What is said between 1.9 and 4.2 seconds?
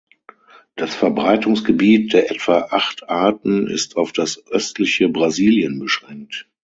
der etwa acht Arten ist auf